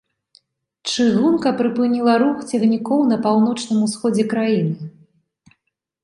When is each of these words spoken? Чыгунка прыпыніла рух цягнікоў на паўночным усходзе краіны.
Чыгунка 0.91 1.49
прыпыніла 1.59 2.15
рух 2.23 2.37
цягнікоў 2.51 2.99
на 3.11 3.17
паўночным 3.25 3.79
усходзе 3.89 4.23
краіны. 4.33 4.89